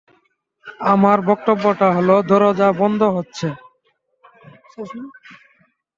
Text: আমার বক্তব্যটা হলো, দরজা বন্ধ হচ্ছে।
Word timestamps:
আমার 0.85 1.17
বক্তব্যটা 1.21 1.87
হলো, 1.95 2.15
দরজা 2.29 2.69
বন্ধ 2.73 3.01
হচ্ছে। 3.15 3.47